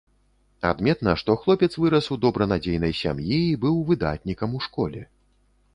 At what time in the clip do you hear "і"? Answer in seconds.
3.53-3.61